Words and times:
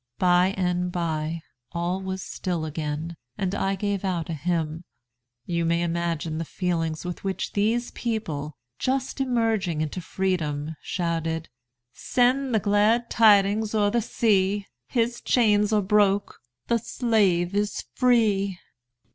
By 0.17 0.55
and 0.57 0.91
by 0.91 1.43
all 1.73 2.01
was 2.01 2.23
still 2.23 2.65
again, 2.65 3.15
and 3.37 3.53
I 3.53 3.75
gave 3.75 4.03
out 4.03 4.31
a 4.31 4.33
hymn. 4.33 4.83
You 5.45 5.63
may 5.63 5.83
imagine 5.83 6.39
the 6.39 6.43
feelings 6.43 7.05
with 7.05 7.23
which 7.23 7.53
these 7.53 7.91
people, 7.91 8.57
just 8.79 9.21
emerging 9.21 9.79
into 9.81 10.01
freedom, 10.01 10.75
shouted 10.81 11.49
'Send 11.93 12.51
the 12.55 12.59
glad 12.59 13.11
tidings 13.11 13.75
o'er 13.75 13.91
the 13.91 14.01
sea! 14.01 14.65
His 14.87 15.21
chains 15.21 15.71
are 15.71 15.83
broke, 15.83 16.39
the 16.65 16.79
slave 16.79 17.53
is 17.53 17.83
free!'" 17.93 18.57